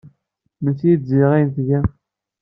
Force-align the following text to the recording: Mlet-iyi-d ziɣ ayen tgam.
Mlet-iyi-d 0.63 1.03
ziɣ 1.11 1.29
ayen 1.35 1.49
tgam. 1.55 1.87